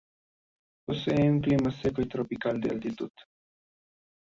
Posee 0.87 1.29
un 1.29 1.41
clima 1.41 1.69
seco 1.71 2.01
y 2.01 2.07
tropical 2.07 2.59
de 2.59 2.71
altitud. 2.71 3.11